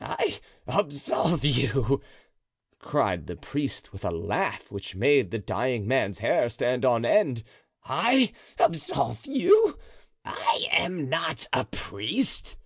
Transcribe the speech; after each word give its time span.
"I, 0.00 0.40
absolve 0.66 1.44
you!" 1.44 2.00
cried 2.78 3.26
the 3.26 3.36
priest, 3.36 3.92
with 3.92 4.02
a 4.02 4.10
laugh 4.10 4.72
which 4.72 4.94
made 4.94 5.30
the 5.30 5.38
dying 5.38 5.86
man's 5.86 6.20
hair 6.20 6.48
stand 6.48 6.86
on 6.86 7.04
end; 7.04 7.44
"I, 7.84 8.32
absolve 8.58 9.26
you? 9.26 9.78
I 10.24 10.68
am 10.70 11.10
not 11.10 11.46
a 11.52 11.66
priest." 11.66 12.56